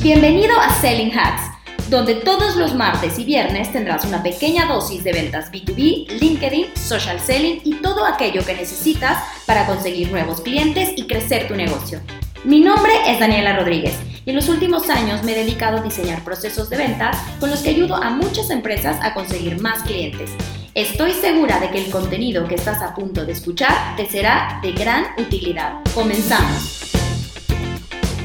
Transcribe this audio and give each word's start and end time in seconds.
Bienvenido 0.00 0.56
a 0.60 0.72
Selling 0.80 1.10
Hacks, 1.10 1.42
donde 1.90 2.14
todos 2.14 2.54
los 2.54 2.72
martes 2.72 3.18
y 3.18 3.24
viernes 3.24 3.72
tendrás 3.72 4.04
una 4.04 4.22
pequeña 4.22 4.66
dosis 4.66 5.02
de 5.02 5.12
ventas 5.12 5.50
B2B, 5.50 6.20
LinkedIn, 6.20 6.76
social 6.76 7.18
selling 7.18 7.60
y 7.64 7.74
todo 7.74 8.06
aquello 8.06 8.46
que 8.46 8.54
necesitas 8.54 9.20
para 9.44 9.66
conseguir 9.66 10.12
nuevos 10.12 10.40
clientes 10.40 10.90
y 10.94 11.08
crecer 11.08 11.48
tu 11.48 11.56
negocio. 11.56 12.00
Mi 12.44 12.60
nombre 12.60 12.92
es 13.08 13.18
Daniela 13.18 13.56
Rodríguez 13.56 13.98
y 14.24 14.30
en 14.30 14.36
los 14.36 14.48
últimos 14.48 14.88
años 14.88 15.24
me 15.24 15.32
he 15.32 15.44
dedicado 15.44 15.78
a 15.78 15.82
diseñar 15.82 16.22
procesos 16.22 16.70
de 16.70 16.76
ventas 16.76 17.16
con 17.40 17.50
los 17.50 17.58
que 17.58 17.70
ayudo 17.70 17.96
a 17.96 18.10
muchas 18.10 18.50
empresas 18.50 18.98
a 19.02 19.14
conseguir 19.14 19.60
más 19.60 19.82
clientes. 19.82 20.30
Estoy 20.76 21.10
segura 21.10 21.58
de 21.58 21.70
que 21.70 21.84
el 21.84 21.90
contenido 21.90 22.46
que 22.46 22.54
estás 22.54 22.82
a 22.82 22.94
punto 22.94 23.26
de 23.26 23.32
escuchar 23.32 23.96
te 23.96 24.08
será 24.08 24.60
de 24.62 24.70
gran 24.70 25.06
utilidad. 25.18 25.80
Comenzamos. 25.92 26.87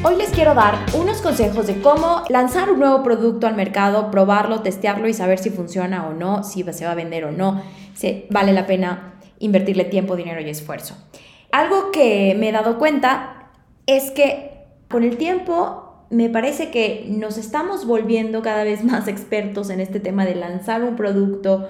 Hoy 0.05 0.17
les 0.17 0.31
quiero 0.31 0.53
dar 0.53 0.85
unos 0.99 1.21
consejos 1.21 1.65
de 1.65 1.79
cómo 1.79 2.23
lanzar 2.27 2.69
un 2.69 2.79
nuevo 2.79 3.03
producto 3.03 3.47
al 3.47 3.55
mercado, 3.55 4.11
probarlo, 4.11 4.59
testearlo 4.59 5.07
y 5.07 5.13
saber 5.13 5.39
si 5.39 5.49
funciona 5.49 6.05
o 6.05 6.13
no, 6.13 6.43
si 6.43 6.61
se 6.73 6.83
va 6.83 6.91
a 6.91 6.95
vender 6.95 7.23
o 7.23 7.31
no, 7.31 7.63
si 7.93 8.25
vale 8.29 8.51
la 8.51 8.67
pena 8.67 9.13
invertirle 9.39 9.85
tiempo, 9.85 10.17
dinero 10.17 10.41
y 10.41 10.49
esfuerzo. 10.49 10.97
Algo 11.53 11.91
que 11.91 12.35
me 12.37 12.49
he 12.49 12.51
dado 12.51 12.77
cuenta 12.79 13.49
es 13.85 14.11
que 14.11 14.65
con 14.89 15.03
el 15.03 15.15
tiempo 15.15 16.05
me 16.09 16.27
parece 16.27 16.69
que 16.69 17.05
nos 17.07 17.37
estamos 17.37 17.85
volviendo 17.85 18.41
cada 18.41 18.65
vez 18.65 18.83
más 18.83 19.07
expertos 19.07 19.69
en 19.69 19.79
este 19.79 20.01
tema 20.01 20.25
de 20.25 20.35
lanzar 20.35 20.83
un 20.83 20.97
producto, 20.97 21.69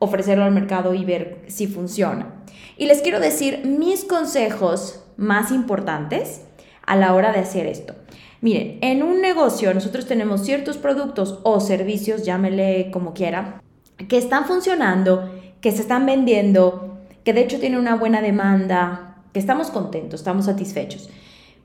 ofrecerlo 0.00 0.42
al 0.42 0.50
mercado 0.50 0.94
y 0.94 1.04
ver 1.04 1.44
si 1.46 1.68
funciona. 1.68 2.42
Y 2.76 2.86
les 2.86 3.02
quiero 3.02 3.20
decir 3.20 3.62
mis 3.64 4.04
consejos 4.04 5.04
más 5.16 5.52
importantes 5.52 6.42
a 6.88 6.96
la 6.96 7.14
hora 7.14 7.32
de 7.32 7.40
hacer 7.40 7.66
esto. 7.66 7.94
Miren, 8.40 8.78
en 8.80 9.02
un 9.02 9.20
negocio 9.20 9.72
nosotros 9.74 10.06
tenemos 10.06 10.44
ciertos 10.44 10.78
productos 10.78 11.40
o 11.42 11.60
servicios, 11.60 12.24
llámele 12.24 12.90
como 12.90 13.12
quiera, 13.12 13.62
que 14.08 14.16
están 14.16 14.46
funcionando, 14.46 15.30
que 15.60 15.72
se 15.72 15.82
están 15.82 16.06
vendiendo, 16.06 16.98
que 17.24 17.32
de 17.32 17.42
hecho 17.42 17.60
tienen 17.60 17.78
una 17.78 17.96
buena 17.96 18.22
demanda, 18.22 19.16
que 19.32 19.40
estamos 19.40 19.70
contentos, 19.70 20.20
estamos 20.20 20.46
satisfechos. 20.46 21.10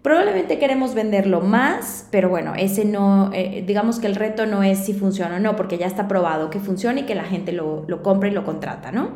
Probablemente 0.02 0.59
queremos 0.59 0.94
venderlo 0.95 1.40
más, 1.40 2.08
pero 2.12 2.28
bueno, 2.28 2.53
ese 2.58 2.84
no, 2.84 3.31
eh, 3.34 3.64
digamos 3.66 4.00
que 4.00 4.08
el 4.08 4.16
reto 4.16 4.45
no 4.45 4.62
es 4.62 4.80
si 4.80 4.94
funciona 4.94 5.38
o 5.38 5.40
no, 5.40 5.56
porque 5.56 5.78
ya 5.78 5.86
está 5.86 6.09
probado 6.09 6.50
que 6.50 6.59
funciona 6.59 7.02
y 7.02 7.03
que 7.03 7.16
la 7.16 7.23
gente 7.23 7.53
lo, 7.53 7.86
lo 7.88 8.03
compra 8.03 8.28
y 8.28 8.31
lo 8.31 8.44
contrata, 8.44 8.92
¿no? 8.92 9.12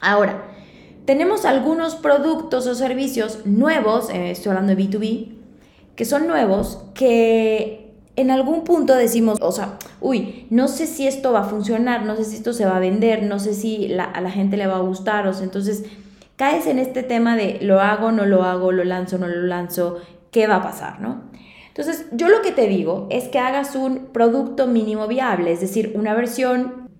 Ahora, 0.00 0.44
tenemos 1.04 1.44
algunos 1.44 1.96
productos 1.96 2.66
o 2.66 2.74
servicios 2.74 3.44
nuevos, 3.44 4.08
eh, 4.08 4.30
estoy 4.30 4.50
hablando 4.50 4.74
de 4.74 4.82
B2B, 4.82 5.41
que 5.96 6.04
son 6.04 6.26
nuevos, 6.26 6.84
que 6.94 7.82
en 8.16 8.30
algún 8.30 8.64
punto 8.64 8.94
decimos, 8.94 9.38
o 9.40 9.52
sea, 9.52 9.78
uy, 10.00 10.46
no 10.50 10.68
sé 10.68 10.86
si 10.86 11.06
esto 11.06 11.32
va 11.32 11.40
a 11.40 11.44
funcionar, 11.44 12.04
no 12.04 12.16
sé 12.16 12.24
si 12.24 12.36
esto 12.36 12.52
se 12.52 12.66
va 12.66 12.76
a 12.76 12.80
vender, 12.80 13.22
no 13.22 13.38
sé 13.38 13.54
si 13.54 13.92
a 13.94 14.20
la 14.20 14.30
gente 14.30 14.56
le 14.56 14.66
va 14.66 14.76
a 14.76 14.80
gustar, 14.80 15.26
o 15.26 15.32
sea, 15.32 15.44
entonces 15.44 15.84
caes 16.36 16.66
en 16.66 16.78
este 16.78 17.02
tema 17.02 17.36
de 17.36 17.58
lo 17.62 17.80
hago, 17.80 18.12
no 18.12 18.26
lo 18.26 18.42
hago, 18.44 18.72
lo 18.72 18.84
lanzo, 18.84 19.18
no 19.18 19.28
lo 19.28 19.42
lanzo, 19.42 19.98
¿qué 20.30 20.46
va 20.46 20.56
a 20.56 20.62
pasar, 20.62 21.00
no? 21.00 21.30
Entonces, 21.68 22.06
yo 22.12 22.28
lo 22.28 22.42
que 22.42 22.52
te 22.52 22.66
digo 22.66 23.06
es 23.10 23.28
que 23.28 23.38
hagas 23.38 23.76
un 23.76 24.08
producto 24.12 24.66
mínimo 24.66 25.06
viable, 25.06 25.52
es 25.52 25.60
decir, 25.60 25.92
una 25.94 26.12
versión 26.12 26.90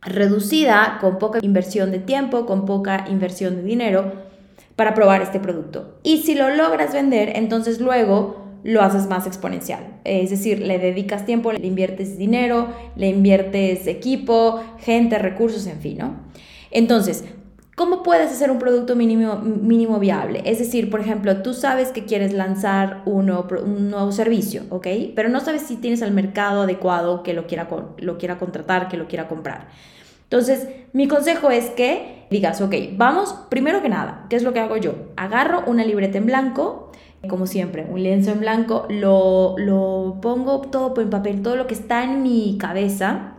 reducida, 0.00 0.98
con 1.02 1.18
poca 1.18 1.38
inversión 1.42 1.90
de 1.90 1.98
tiempo, 1.98 2.46
con 2.46 2.64
poca 2.64 3.04
inversión 3.10 3.56
de 3.56 3.62
dinero, 3.62 4.12
para 4.74 4.94
probar 4.94 5.20
este 5.20 5.38
producto. 5.38 5.98
Y 6.02 6.22
si 6.22 6.34
lo 6.34 6.48
logras 6.48 6.94
vender, 6.94 7.36
entonces 7.36 7.78
luego 7.78 8.41
lo 8.64 8.82
haces 8.82 9.06
más 9.08 9.26
exponencial. 9.26 10.00
Es 10.04 10.30
decir, 10.30 10.60
le 10.60 10.78
dedicas 10.78 11.26
tiempo, 11.26 11.52
le 11.52 11.66
inviertes 11.66 12.18
dinero, 12.18 12.68
le 12.96 13.08
inviertes 13.08 13.86
equipo, 13.86 14.62
gente, 14.78 15.18
recursos, 15.18 15.66
en 15.66 15.80
fin, 15.80 15.98
¿no? 15.98 16.16
Entonces, 16.70 17.24
¿cómo 17.76 18.02
puedes 18.02 18.30
hacer 18.30 18.50
un 18.50 18.58
producto 18.58 18.96
mínimo, 18.96 19.36
mínimo 19.36 19.98
viable? 19.98 20.42
Es 20.44 20.58
decir, 20.58 20.90
por 20.90 21.00
ejemplo, 21.00 21.42
tú 21.42 21.54
sabes 21.54 21.88
que 21.88 22.04
quieres 22.04 22.32
lanzar 22.32 23.02
un 23.04 23.26
nuevo, 23.26 24.12
servicio, 24.12 24.62
¿ok? 24.70 24.86
Pero 25.14 25.28
no 25.28 25.40
sabes 25.40 25.62
si 25.62 25.76
tienes 25.76 26.02
el 26.02 26.12
mercado 26.12 26.62
adecuado 26.62 27.22
que 27.22 27.34
lo 27.34 27.46
quiera, 27.46 27.68
lo 27.98 28.18
quiera 28.18 28.38
contratar, 28.38 28.88
que 28.88 28.96
lo 28.96 29.08
quiera 29.08 29.28
comprar. 29.28 29.68
Entonces, 30.32 30.66
mi 30.94 31.08
consejo 31.08 31.50
es 31.50 31.68
que 31.68 32.24
digas, 32.30 32.62
ok, 32.62 32.74
vamos, 32.96 33.34
primero 33.50 33.82
que 33.82 33.90
nada, 33.90 34.24
¿qué 34.30 34.36
es 34.36 34.42
lo 34.42 34.54
que 34.54 34.60
hago 34.60 34.78
yo? 34.78 34.94
Agarro 35.14 35.62
una 35.66 35.84
libreta 35.84 36.16
en 36.16 36.24
blanco, 36.24 36.90
como 37.28 37.46
siempre, 37.46 37.86
un 37.90 38.02
lienzo 38.02 38.30
en 38.30 38.40
blanco, 38.40 38.86
lo, 38.88 39.56
lo 39.58 40.20
pongo 40.22 40.62
todo 40.62 40.98
en 41.02 41.10
papel, 41.10 41.42
todo 41.42 41.56
lo 41.56 41.66
que 41.66 41.74
está 41.74 42.02
en 42.04 42.22
mi 42.22 42.56
cabeza, 42.58 43.34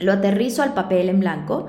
lo 0.00 0.12
aterrizo 0.12 0.62
al 0.62 0.74
papel 0.74 1.08
en 1.08 1.20
blanco. 1.20 1.68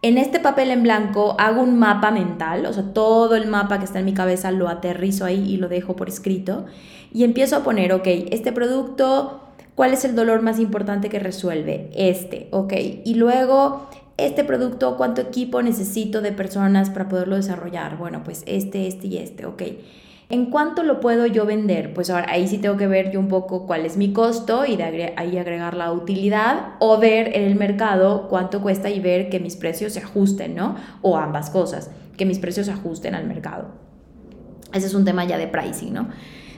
En 0.00 0.16
este 0.16 0.40
papel 0.40 0.70
en 0.70 0.82
blanco 0.82 1.36
hago 1.38 1.60
un 1.60 1.78
mapa 1.78 2.10
mental, 2.10 2.64
o 2.64 2.72
sea, 2.72 2.84
todo 2.94 3.36
el 3.36 3.48
mapa 3.48 3.78
que 3.80 3.84
está 3.84 3.98
en 3.98 4.06
mi 4.06 4.14
cabeza 4.14 4.50
lo 4.50 4.70
aterrizo 4.70 5.26
ahí 5.26 5.44
y 5.46 5.58
lo 5.58 5.68
dejo 5.68 5.94
por 5.94 6.08
escrito. 6.08 6.64
Y 7.12 7.22
empiezo 7.24 7.56
a 7.56 7.62
poner, 7.64 7.92
ok, 7.92 8.06
este 8.06 8.50
producto, 8.50 9.43
¿cuál 9.74 9.92
es 9.92 10.04
el 10.04 10.14
dolor 10.14 10.42
más 10.42 10.58
importante 10.58 11.08
que 11.08 11.18
resuelve? 11.18 11.90
Este, 11.94 12.48
ok. 12.50 12.72
Y 13.04 13.14
luego, 13.14 13.88
este 14.16 14.44
producto, 14.44 14.96
¿cuánto 14.96 15.20
equipo 15.20 15.62
necesito 15.62 16.20
de 16.20 16.32
personas 16.32 16.90
para 16.90 17.08
poderlo 17.08 17.36
desarrollar? 17.36 17.96
Bueno, 17.98 18.22
pues 18.24 18.42
este, 18.46 18.86
este 18.86 19.06
y 19.08 19.18
este, 19.18 19.46
ok. 19.46 19.62
¿En 20.30 20.46
cuánto 20.46 20.82
lo 20.82 21.00
puedo 21.00 21.26
yo 21.26 21.44
vender? 21.44 21.92
Pues 21.92 22.08
ahora 22.08 22.26
ahí 22.30 22.48
sí 22.48 22.58
tengo 22.58 22.76
que 22.78 22.86
ver 22.86 23.12
yo 23.12 23.20
un 23.20 23.28
poco 23.28 23.66
cuál 23.66 23.84
es 23.84 23.96
mi 23.98 24.12
costo 24.12 24.64
y 24.64 24.76
de 24.76 25.12
ahí 25.16 25.36
agregar 25.36 25.74
la 25.74 25.92
utilidad 25.92 26.74
o 26.78 26.98
ver 26.98 27.36
en 27.36 27.44
el 27.44 27.56
mercado 27.56 28.28
cuánto 28.28 28.62
cuesta 28.62 28.88
y 28.88 29.00
ver 29.00 29.28
que 29.28 29.38
mis 29.38 29.56
precios 29.56 29.92
se 29.92 30.00
ajusten, 30.00 30.54
¿no? 30.54 30.76
O 31.02 31.18
ambas 31.18 31.50
cosas, 31.50 31.90
que 32.16 32.24
mis 32.24 32.38
precios 32.38 32.66
se 32.66 32.72
ajusten 32.72 33.14
al 33.14 33.26
mercado. 33.26 33.66
Ese 34.72 34.86
es 34.86 34.94
un 34.94 35.04
tema 35.04 35.24
ya 35.24 35.36
de 35.36 35.46
pricing, 35.46 35.92
¿no? 35.92 36.08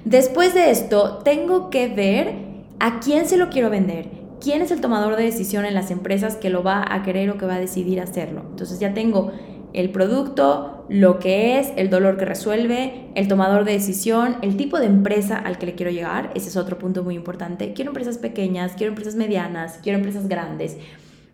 Después 0.05 0.55
de 0.55 0.71
esto, 0.71 1.19
tengo 1.25 1.69
que 1.69 1.89
ver 1.89 2.56
a 2.79 3.01
quién 3.01 3.27
se 3.27 3.37
lo 3.37 3.49
quiero 3.49 3.71
vender, 3.71 4.11
quién 4.41 4.63
es 4.63 4.71
el 4.71 4.81
tomador 4.81 5.17
de 5.17 5.25
decisión 5.25 5.65
en 5.65 5.75
las 5.75 5.91
empresas 5.91 6.37
que 6.37 6.51
lo 6.51 6.63
va 6.63 6.85
a 6.89 7.03
querer 7.03 7.31
o 7.31 7.39
que 7.39 7.47
va 7.47 7.55
a 7.55 7.61
decidir 7.61 8.01
hacerlo. 8.01 8.45
Entonces 8.51 8.79
ya 8.79 8.95
tengo 8.95 9.33
el 9.73 9.91
producto, 9.91 10.87
lo 10.89 11.19
que 11.19 11.59
es, 11.59 11.73
el 11.77 11.91
dolor 11.91 12.17
que 12.17 12.25
resuelve, 12.25 13.11
el 13.15 13.29
tomador 13.29 13.65
de 13.65 13.73
decisión, 13.73 14.37
el 14.41 14.57
tipo 14.57 14.79
de 14.79 14.87
empresa 14.87 15.37
al 15.37 15.59
que 15.59 15.67
le 15.67 15.75
quiero 15.75 15.91
llegar. 15.91 16.31
Ese 16.35 16.49
es 16.49 16.57
otro 16.57 16.79
punto 16.79 17.03
muy 17.03 17.15
importante. 17.15 17.73
Quiero 17.75 17.91
empresas 17.91 18.19
pequeñas, 18.19 18.73
quiero 18.77 18.93
empresas 18.93 19.17
medianas, 19.17 19.81
quiero 19.83 19.99
empresas 19.99 20.29
grandes. 20.29 20.79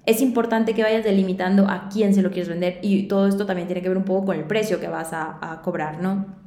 Es 0.07 0.21
importante 0.21 0.75
que 0.75 0.83
vayas 0.83 1.05
delimitando 1.05 1.69
a 1.69 1.89
quién 1.89 2.15
se 2.15 2.23
lo 2.23 2.31
quieres 2.31 2.49
vender 2.49 2.81
y 2.83 3.05
todo 3.05 3.29
esto 3.29 3.47
también 3.47 3.69
tiene 3.69 3.83
que 3.83 3.89
ver 3.89 3.99
un 3.99 4.05
poco 4.05 4.27
con 4.27 4.37
el 4.37 4.45
precio 4.45 4.81
que 4.81 4.89
vas 4.89 5.13
a, 5.13 5.39
a 5.41 5.63
cobrar, 5.63 6.03
¿no? 6.03 6.42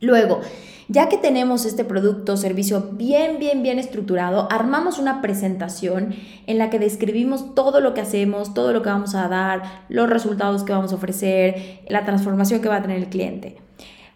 Luego, 0.00 0.40
ya 0.88 1.08
que 1.08 1.18
tenemos 1.18 1.66
este 1.66 1.84
producto 1.84 2.32
o 2.32 2.36
servicio 2.36 2.90
bien, 2.92 3.38
bien, 3.38 3.62
bien 3.62 3.78
estructurado, 3.78 4.48
armamos 4.50 4.98
una 4.98 5.20
presentación 5.20 6.14
en 6.46 6.58
la 6.58 6.70
que 6.70 6.78
describimos 6.78 7.54
todo 7.54 7.80
lo 7.80 7.92
que 7.92 8.00
hacemos, 8.00 8.54
todo 8.54 8.72
lo 8.72 8.82
que 8.82 8.88
vamos 8.88 9.14
a 9.14 9.28
dar, 9.28 9.84
los 9.88 10.08
resultados 10.08 10.64
que 10.64 10.72
vamos 10.72 10.92
a 10.92 10.96
ofrecer, 10.96 11.82
la 11.88 12.04
transformación 12.04 12.60
que 12.62 12.68
va 12.68 12.76
a 12.76 12.82
tener 12.82 12.98
el 12.98 13.08
cliente. 13.08 13.58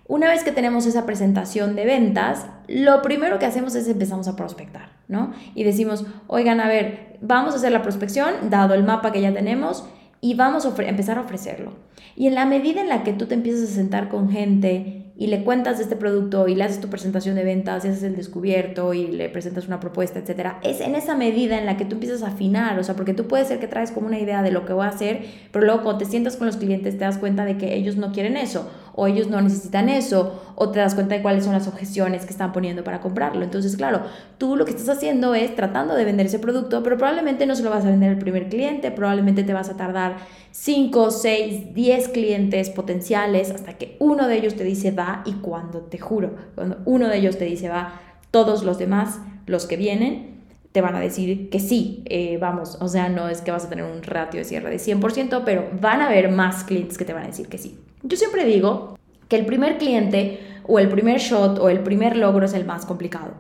Una 0.09 0.28
vez 0.28 0.44
que 0.44 0.53
tenemos 0.53 0.87
esa 0.87 1.04
presentación 1.04 1.76
de 1.76 1.84
ventas, 1.84 2.47
lo 2.69 3.03
primero 3.03 3.38
que 3.38 3.47
hacemos 3.47 3.75
es 3.75 3.88
empezamos 3.88 4.28
a 4.28 4.37
prospectar, 4.37 4.91
¿no? 5.09 5.32
Y 5.54 5.65
decimos, 5.65 6.06
oigan, 6.26 6.60
a 6.60 6.69
ver, 6.69 7.19
vamos 7.21 7.54
a 7.54 7.56
hacer 7.56 7.72
la 7.72 7.82
prospección, 7.82 8.50
dado 8.50 8.75
el 8.75 8.82
mapa 8.82 9.12
que 9.12 9.21
ya 9.21 9.32
tenemos, 9.32 9.84
y 10.21 10.34
vamos 10.34 10.65
a 10.65 10.82
empezar 10.82 11.19
a 11.19 11.22
ofrecerlo. 11.22 11.72
Y 12.16 12.28
en 12.28 12.34
la 12.34 12.47
medida 12.47 12.81
en 12.81 12.88
la 12.88 13.03
que 13.03 13.12
tú 13.12 13.26
te 13.26 13.34
empiezas 13.34 13.71
a 13.71 13.75
sentar 13.75 14.09
con 14.09 14.31
gente 14.31 15.01
y 15.22 15.28
le 15.28 15.44
cuentas 15.44 15.77
de 15.77 15.84
este 15.84 15.94
producto 15.94 16.49
y 16.49 16.56
le 16.56 16.65
haces 16.65 16.81
tu 16.81 16.88
presentación 16.88 17.37
de 17.37 17.45
ventas 17.45 17.84
y 17.84 17.89
haces 17.89 18.03
el 18.03 18.16
descubierto 18.16 18.92
y 18.92 19.07
le 19.07 19.28
presentas 19.28 19.69
una 19.69 19.78
propuesta, 19.78 20.19
etcétera, 20.19 20.59
es 20.65 20.80
en 20.80 20.97
esa 20.97 21.15
medida 21.15 21.60
en 21.60 21.65
la 21.65 21.77
que 21.77 21.84
tú 21.84 21.95
empiezas 21.95 22.24
a 22.24 22.27
afinar, 22.27 22.77
o 22.77 22.83
sea, 22.83 22.97
porque 22.97 23.15
tú 23.15 23.28
puedes 23.28 23.47
ser 23.47 23.60
que 23.60 23.69
traes 23.69 23.92
como 23.92 24.09
una 24.09 24.19
idea 24.19 24.42
de 24.42 24.51
lo 24.51 24.66
que 24.66 24.72
voy 24.72 24.84
a 24.84 24.89
hacer, 24.89 25.24
pero 25.53 25.65
luego 25.65 25.84
cuando 25.84 25.98
te 25.98 26.07
sientas 26.07 26.36
con 26.36 26.48
los 26.48 26.57
clientes 26.57 26.98
te 26.98 27.04
das 27.04 27.19
cuenta 27.19 27.45
de 27.45 27.57
que 27.57 27.77
ellos 27.77 27.95
no 27.95 28.10
quieren 28.10 28.36
eso 28.36 28.69
o 28.94 29.06
ellos 29.06 29.28
no 29.28 29.41
necesitan 29.41 29.89
eso 29.89 30.41
o 30.54 30.71
te 30.71 30.78
das 30.78 30.94
cuenta 30.94 31.15
de 31.15 31.22
cuáles 31.22 31.44
son 31.44 31.53
las 31.53 31.66
objeciones 31.66 32.24
que 32.24 32.30
están 32.30 32.53
poniendo 32.53 32.84
para 32.84 33.00
comprarlo. 33.00 33.42
Entonces, 33.42 33.77
claro, 33.77 34.03
tú 34.39 34.56
lo 34.56 34.65
que 34.65 34.72
estás 34.72 34.89
haciendo 34.89 35.34
es 35.34 35.54
tratando 35.54 35.94
de 35.94 36.04
vender 36.04 36.27
ese 36.27 36.39
producto, 36.39 36.83
pero 36.83 36.97
probablemente 36.97 37.47
no 37.47 37.54
se 37.54 37.62
lo 37.62 37.71
vas 37.71 37.84
a 37.84 37.91
vender 37.91 38.10
al 38.10 38.18
primer 38.18 38.48
cliente, 38.48 38.91
probablemente 38.91 39.44
te 39.44 39.53
vas 39.53 39.71
a 39.71 39.77
tardar 39.77 40.16
5, 40.50 41.10
6, 41.10 41.74
10 41.74 42.09
clientes 42.09 42.71
potenciales 42.71 43.50
hasta 43.50 43.74
que 43.78 43.97
uno 43.98 44.28
de 44.28 44.36
ellos 44.36 44.54
te 44.54 44.65
dice 44.65 44.91
va 44.91 45.22
y 45.24 45.34
cuando 45.34 45.80
te 45.80 45.98
juro, 45.98 46.34
cuando 46.54 46.78
uno 46.84 47.09
de 47.09 47.18
ellos 47.18 47.39
te 47.39 47.44
dice 47.44 47.68
va, 47.68 48.00
todos 48.30 48.62
los 48.62 48.78
demás, 48.78 49.18
los 49.47 49.66
que 49.66 49.77
vienen, 49.77 50.31
te 50.72 50.80
van 50.80 50.97
a 50.97 51.01
decir 51.01 51.51
que 51.51 51.60
sí, 51.60 52.03
eh, 52.07 52.39
vamos, 52.41 52.78
o 52.80 52.89
sea, 52.89 53.09
no 53.09 53.28
es 53.28 53.42
que 53.42 53.51
vas 53.51 53.66
a 53.66 53.69
tener 53.69 53.84
un 53.84 54.03
ratio 54.03 54.39
de 54.39 54.45
cierre 54.45 54.71
de 54.71 54.78
100%, 54.78 55.42
pero 55.45 55.69
van 55.80 56.01
a 56.01 56.07
haber 56.07 56.30
más 56.30 56.65
clientes 56.65 56.97
que 56.97 57.04
te 57.04 57.13
van 57.13 57.24
a 57.24 57.27
decir 57.27 57.48
que 57.48 57.59
sí. 57.59 57.78
Yo 58.03 58.16
siempre 58.16 58.45
digo 58.47 58.98
que 59.28 59.36
el 59.36 59.47
primer 59.47 59.78
cliente 59.78 60.41
o 60.66 60.78
el 60.78 60.89
primer 60.89 61.19
shot 61.19 61.59
o 61.59 61.69
el 61.69 61.80
primer 61.80 62.16
logro 62.16 62.47
es 62.47 62.54
el 62.54 62.65
más 62.65 62.86
complicado. 62.86 63.33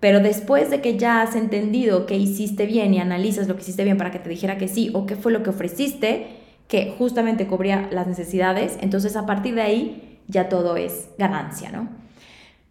Pero 0.00 0.20
después 0.20 0.70
de 0.70 0.80
que 0.80 0.96
ya 0.96 1.22
has 1.22 1.36
entendido 1.36 2.06
que 2.06 2.16
hiciste 2.16 2.66
bien 2.66 2.94
y 2.94 3.00
analizas 3.00 3.46
lo 3.46 3.54
que 3.54 3.62
hiciste 3.62 3.84
bien 3.84 3.98
para 3.98 4.10
que 4.10 4.18
te 4.18 4.30
dijera 4.30 4.58
que 4.58 4.66
sí 4.66 4.90
o 4.94 5.06
qué 5.06 5.14
fue 5.14 5.30
lo 5.30 5.42
que 5.42 5.50
ofreciste, 5.50 6.26
que 6.68 6.94
justamente 6.96 7.46
cubría 7.46 7.88
las 7.92 8.06
necesidades, 8.06 8.78
entonces 8.80 9.14
a 9.16 9.26
partir 9.26 9.54
de 9.54 9.62
ahí 9.62 10.18
ya 10.26 10.48
todo 10.48 10.76
es 10.76 11.08
ganancia, 11.18 11.70
¿no? 11.70 11.88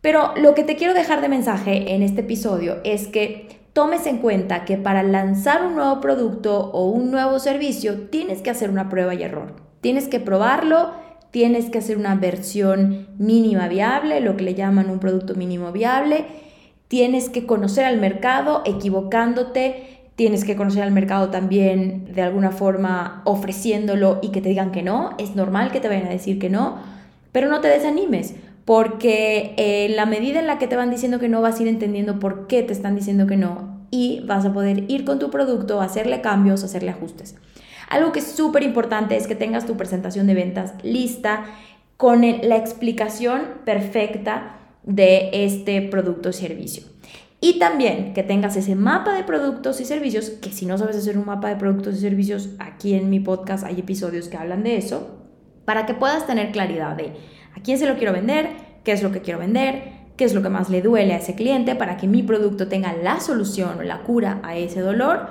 Pero 0.01 0.33
lo 0.37 0.55
que 0.55 0.63
te 0.63 0.75
quiero 0.75 0.93
dejar 0.93 1.21
de 1.21 1.27
mensaje 1.27 1.93
en 1.93 2.01
este 2.01 2.21
episodio 2.21 2.77
es 2.83 3.07
que 3.07 3.58
tomes 3.79 4.07
en 4.07 4.17
cuenta 4.17 4.65
que 4.65 4.75
para 4.75 5.03
lanzar 5.03 5.65
un 5.65 5.75
nuevo 5.75 6.01
producto 6.01 6.69
o 6.73 6.89
un 6.89 7.11
nuevo 7.11 7.39
servicio 7.39 8.09
tienes 8.09 8.41
que 8.41 8.49
hacer 8.49 8.69
una 8.69 8.89
prueba 8.89 9.15
y 9.15 9.23
error. 9.23 9.55
Tienes 9.79 10.09
que 10.09 10.19
probarlo, 10.19 10.91
tienes 11.31 11.69
que 11.69 11.77
hacer 11.77 11.95
una 11.97 12.15
versión 12.15 13.07
mínima 13.17 13.69
viable, 13.69 14.19
lo 14.19 14.35
que 14.35 14.43
le 14.43 14.53
llaman 14.53 14.89
un 14.89 14.99
producto 14.99 15.33
mínimo 15.33 15.71
viable. 15.71 16.25
Tienes 16.89 17.29
que 17.29 17.45
conocer 17.45 17.85
al 17.85 18.01
mercado 18.01 18.63
equivocándote, 18.65 20.09
tienes 20.17 20.43
que 20.43 20.57
conocer 20.57 20.83
al 20.83 20.91
mercado 20.91 21.29
también 21.29 22.13
de 22.13 22.21
alguna 22.21 22.51
forma 22.51 23.21
ofreciéndolo 23.23 24.19
y 24.21 24.31
que 24.31 24.41
te 24.41 24.49
digan 24.49 24.73
que 24.73 24.83
no. 24.83 25.11
Es 25.19 25.37
normal 25.37 25.71
que 25.71 25.79
te 25.79 25.87
vayan 25.87 26.07
a 26.07 26.09
decir 26.09 26.37
que 26.37 26.49
no, 26.49 26.79
pero 27.31 27.47
no 27.47 27.61
te 27.61 27.69
desanimes, 27.69 28.35
porque 28.65 29.53
en 29.55 29.95
la 29.95 30.05
medida 30.05 30.41
en 30.41 30.47
la 30.47 30.57
que 30.57 30.67
te 30.67 30.75
van 30.75 30.91
diciendo 30.91 31.17
que 31.17 31.29
no, 31.29 31.39
vas 31.39 31.57
a 31.57 31.61
ir 31.61 31.69
entendiendo 31.69 32.19
por 32.19 32.47
qué 32.47 32.61
te 32.61 32.73
están 32.73 32.97
diciendo 32.97 33.25
que 33.25 33.37
no 33.37 33.68
y 33.91 34.21
vas 34.25 34.45
a 34.45 34.53
poder 34.53 34.89
ir 34.89 35.05
con 35.05 35.19
tu 35.19 35.29
producto, 35.29 35.81
hacerle 35.81 36.21
cambios, 36.21 36.63
hacerle 36.63 36.91
ajustes. 36.91 37.35
Algo 37.89 38.11
que 38.11 38.19
es 38.19 38.27
súper 38.27 38.63
importante 38.63 39.17
es 39.17 39.27
que 39.27 39.35
tengas 39.35 39.65
tu 39.65 39.75
presentación 39.77 40.27
de 40.27 40.35
ventas 40.35 40.73
lista 40.83 41.45
con 41.97 42.21
la 42.21 42.55
explicación 42.55 43.41
perfecta 43.65 44.57
de 44.83 45.29
este 45.33 45.81
producto 45.81 46.29
o 46.29 46.33
servicio. 46.33 46.83
Y 47.41 47.57
también 47.57 48.13
que 48.13 48.23
tengas 48.23 48.55
ese 48.57 48.75
mapa 48.75 49.13
de 49.13 49.23
productos 49.23 49.79
y 49.79 49.85
servicios, 49.85 50.29
que 50.29 50.51
si 50.51 50.65
no 50.65 50.77
sabes 50.77 50.97
hacer 50.97 51.17
un 51.17 51.25
mapa 51.25 51.49
de 51.49 51.55
productos 51.55 51.95
y 51.95 51.99
servicios, 51.99 52.49
aquí 52.59 52.93
en 52.93 53.09
mi 53.09 53.19
podcast 53.19 53.63
hay 53.63 53.79
episodios 53.79 54.27
que 54.27 54.37
hablan 54.37 54.63
de 54.63 54.77
eso, 54.77 55.19
para 55.63 55.85
que 55.85 55.93
puedas 55.93 56.27
tener 56.27 56.51
claridad 56.51 56.95
de 56.95 57.13
a 57.55 57.61
quién 57.61 57.77
se 57.77 57.87
lo 57.87 57.95
quiero 57.95 58.11
vender, 58.11 58.49
qué 58.83 58.91
es 58.91 59.03
lo 59.03 59.11
que 59.11 59.21
quiero 59.21 59.39
vender, 59.39 59.98
qué 60.19 60.25
es 60.25 60.33
lo 60.33 60.41
que 60.41 60.49
más 60.49 60.69
le 60.69 60.81
duele 60.81 61.13
a 61.13 61.17
ese 61.19 61.33
cliente, 61.33 61.75
para 61.75 61.95
que 61.95 62.05
mi 62.05 62.23
producto 62.23 62.67
tenga 62.67 62.91
la 62.91 63.21
solución 63.21 63.79
o 63.79 63.83
la 63.83 63.99
cura 63.99 64.41
a 64.43 64.57
ese 64.57 64.81
dolor. 64.81 65.27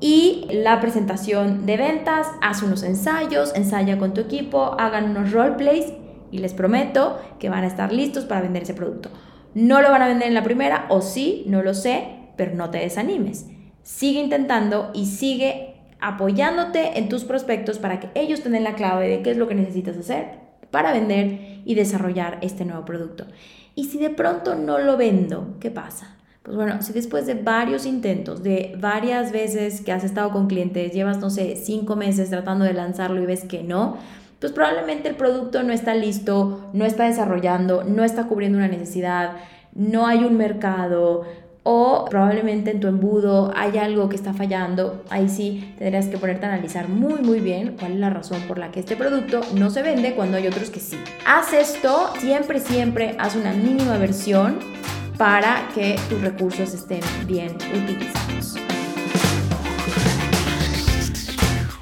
Y 0.00 0.48
la 0.50 0.82
presentación 0.82 1.64
de 1.64 1.78
ventas, 1.78 2.26
haz 2.42 2.62
unos 2.62 2.82
ensayos, 2.82 3.54
ensaya 3.54 3.96
con 3.96 4.12
tu 4.12 4.20
equipo, 4.20 4.76
hagan 4.78 5.16
unos 5.16 5.32
roleplays 5.32 5.94
y 6.30 6.38
les 6.38 6.52
prometo 6.52 7.18
que 7.38 7.48
van 7.48 7.64
a 7.64 7.66
estar 7.66 7.90
listos 7.90 8.26
para 8.26 8.42
vender 8.42 8.64
ese 8.64 8.74
producto. 8.74 9.08
No 9.54 9.80
lo 9.80 9.90
van 9.90 10.02
a 10.02 10.08
vender 10.08 10.28
en 10.28 10.34
la 10.34 10.42
primera 10.42 10.84
o 10.90 11.00
sí, 11.00 11.44
no 11.46 11.62
lo 11.62 11.72
sé, 11.72 12.08
pero 12.36 12.54
no 12.54 12.68
te 12.68 12.80
desanimes. 12.80 13.46
Sigue 13.82 14.20
intentando 14.20 14.90
y 14.92 15.06
sigue 15.06 15.76
apoyándote 16.00 16.98
en 16.98 17.08
tus 17.08 17.24
prospectos 17.24 17.78
para 17.78 17.98
que 17.98 18.10
ellos 18.14 18.42
tengan 18.42 18.64
la 18.64 18.74
clave 18.74 19.08
de 19.08 19.22
qué 19.22 19.30
es 19.30 19.38
lo 19.38 19.48
que 19.48 19.54
necesitas 19.54 19.96
hacer 19.96 20.42
para 20.70 20.92
vender 20.92 21.62
y 21.64 21.74
desarrollar 21.74 22.38
este 22.42 22.66
nuevo 22.66 22.84
producto. 22.84 23.24
Y 23.74 23.84
si 23.84 23.98
de 23.98 24.10
pronto 24.10 24.54
no 24.54 24.78
lo 24.78 24.96
vendo, 24.96 25.56
¿qué 25.60 25.70
pasa? 25.70 26.16
Pues 26.42 26.56
bueno, 26.56 26.82
si 26.82 26.92
después 26.92 27.26
de 27.26 27.34
varios 27.34 27.86
intentos, 27.86 28.42
de 28.42 28.74
varias 28.78 29.30
veces 29.30 29.80
que 29.80 29.92
has 29.92 30.02
estado 30.02 30.30
con 30.30 30.48
clientes, 30.48 30.92
llevas, 30.92 31.18
no 31.18 31.30
sé, 31.30 31.56
cinco 31.56 31.94
meses 31.94 32.30
tratando 32.30 32.64
de 32.64 32.72
lanzarlo 32.72 33.22
y 33.22 33.26
ves 33.26 33.44
que 33.44 33.62
no, 33.62 33.96
pues 34.40 34.52
probablemente 34.52 35.08
el 35.08 35.14
producto 35.14 35.62
no 35.62 35.72
está 35.72 35.94
listo, 35.94 36.68
no 36.72 36.84
está 36.84 37.04
desarrollando, 37.04 37.84
no 37.84 38.02
está 38.02 38.26
cubriendo 38.26 38.58
una 38.58 38.66
necesidad, 38.66 39.36
no 39.72 40.06
hay 40.06 40.24
un 40.24 40.36
mercado 40.36 41.22
o 41.64 42.06
probablemente 42.10 42.70
en 42.70 42.80
tu 42.80 42.88
embudo 42.88 43.52
hay 43.56 43.78
algo 43.78 44.08
que 44.08 44.16
está 44.16 44.32
fallando. 44.32 45.04
Ahí 45.10 45.28
sí 45.28 45.74
tendrías 45.78 46.06
que 46.06 46.18
ponerte 46.18 46.46
a 46.46 46.48
analizar 46.48 46.88
muy 46.88 47.20
muy 47.22 47.40
bien 47.40 47.76
cuál 47.78 47.92
es 47.92 47.98
la 47.98 48.10
razón 48.10 48.42
por 48.42 48.58
la 48.58 48.70
que 48.70 48.80
este 48.80 48.96
producto 48.96 49.40
no 49.54 49.70
se 49.70 49.82
vende 49.82 50.14
cuando 50.14 50.36
hay 50.36 50.46
otros 50.46 50.70
que 50.70 50.80
sí. 50.80 50.98
Haz 51.26 51.52
esto, 51.52 52.12
siempre 52.18 52.60
siempre 52.60 53.14
haz 53.18 53.36
una 53.36 53.52
mínima 53.52 53.96
versión 53.98 54.58
para 55.16 55.68
que 55.74 55.96
tus 56.08 56.20
recursos 56.20 56.74
estén 56.74 57.00
bien 57.26 57.54
utilizados. 57.72 58.56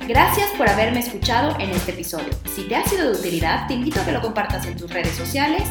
Gracias 0.07 0.51
por 0.59 0.69
haberme 0.69 0.99
escuchado 0.99 1.57
en 1.61 1.71
este 1.71 1.93
episodio. 1.93 2.31
Si 2.53 2.65
te 2.65 2.75
ha 2.75 2.85
sido 2.85 3.13
de 3.13 3.19
utilidad, 3.19 3.69
te 3.69 3.75
invito 3.75 4.01
a 4.01 4.05
que 4.05 4.11
lo 4.11 4.21
compartas 4.21 4.67
en 4.67 4.77
tus 4.77 4.93
redes 4.93 5.15
sociales 5.15 5.63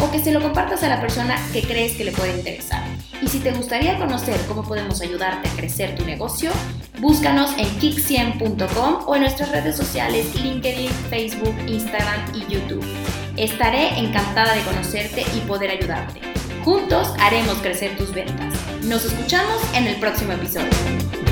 o 0.00 0.12
que 0.12 0.18
se 0.18 0.32
lo 0.32 0.42
compartas 0.42 0.82
a 0.82 0.88
la 0.90 1.00
persona 1.00 1.36
que 1.52 1.62
crees 1.62 1.96
que 1.96 2.04
le 2.04 2.12
puede 2.12 2.36
interesar. 2.36 2.95
Y 3.22 3.28
si 3.28 3.38
te 3.40 3.52
gustaría 3.52 3.98
conocer 3.98 4.38
cómo 4.46 4.62
podemos 4.62 5.00
ayudarte 5.00 5.48
a 5.48 5.52
crecer 5.52 5.96
tu 5.96 6.04
negocio, 6.04 6.50
búscanos 7.00 7.50
en 7.56 7.66
kick100.com 7.80 9.04
o 9.06 9.14
en 9.14 9.22
nuestras 9.22 9.50
redes 9.50 9.76
sociales 9.76 10.34
LinkedIn, 10.34 10.90
Facebook, 11.10 11.54
Instagram 11.66 12.34
y 12.34 12.52
YouTube. 12.52 12.84
Estaré 13.36 13.98
encantada 13.98 14.54
de 14.54 14.62
conocerte 14.62 15.24
y 15.34 15.40
poder 15.46 15.70
ayudarte. 15.70 16.20
Juntos 16.64 17.12
haremos 17.20 17.54
crecer 17.58 17.96
tus 17.96 18.12
ventas. 18.12 18.54
Nos 18.82 19.04
escuchamos 19.04 19.62
en 19.74 19.86
el 19.86 19.96
próximo 19.96 20.32
episodio. 20.32 21.25